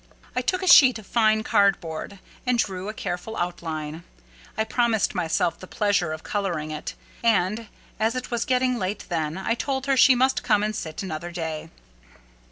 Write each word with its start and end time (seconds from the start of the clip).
I 0.35 0.41
took 0.41 0.63
a 0.63 0.67
sheet 0.67 0.97
of 0.97 1.05
fine 1.05 1.43
card 1.43 1.79
board, 1.79 2.17
and 2.43 2.57
drew 2.57 2.89
a 2.89 2.91
careful 2.95 3.37
outline. 3.37 4.03
I 4.57 4.63
promised 4.63 5.13
myself 5.13 5.59
the 5.59 5.67
pleasure 5.67 6.11
of 6.11 6.23
colouring 6.23 6.71
it; 6.71 6.95
and, 7.23 7.67
as 7.99 8.15
it 8.15 8.31
was 8.31 8.43
getting 8.43 8.79
late 8.79 9.05
then, 9.09 9.37
I 9.37 9.53
told 9.53 9.85
her 9.85 9.95
she 9.95 10.15
must 10.15 10.41
come 10.41 10.63
and 10.63 10.75
sit 10.75 11.03
another 11.03 11.29
day. 11.29 11.69